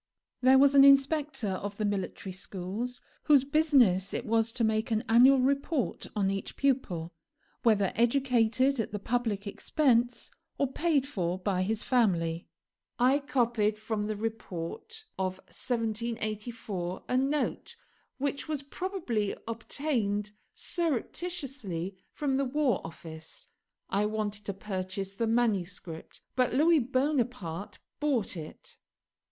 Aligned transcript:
There 0.41 0.57
was 0.57 0.73
an 0.73 0.83
inspector 0.83 1.49
of 1.49 1.77
the 1.77 1.85
military 1.85 2.33
schools, 2.33 3.01
whose 3.25 3.43
business 3.43 4.15
it 4.15 4.25
was 4.25 4.51
to 4.53 4.63
make 4.63 4.89
an 4.89 5.03
annual 5.07 5.37
report 5.39 6.07
on 6.15 6.31
each 6.31 6.57
pupil, 6.57 7.13
whether 7.61 7.91
educated 7.93 8.79
at 8.79 8.91
the 8.93 8.97
public 8.97 9.45
expense 9.45 10.31
or 10.57 10.73
paid 10.73 11.05
for 11.07 11.37
by 11.37 11.61
his 11.61 11.83
family. 11.83 12.47
I 12.97 13.19
copied 13.19 13.77
from 13.77 14.07
the 14.07 14.15
report 14.15 15.05
of 15.19 15.37
1784 15.37 17.03
a 17.07 17.15
note 17.17 17.75
which 18.17 18.47
was 18.47 18.63
probably 18.63 19.35
obtained 19.47 20.31
surreptitiously 20.55 21.95
from 22.11 22.37
the 22.37 22.45
War 22.45 22.81
Office. 22.83 23.49
I 23.87 24.07
wanted 24.07 24.45
to 24.45 24.53
purchase 24.55 25.13
the 25.13 25.27
manuscript, 25.27 26.21
but 26.35 26.55
Louis 26.55 26.79
Bonaparte 26.79 27.77
bought 27.99 28.35
it. 28.35 28.79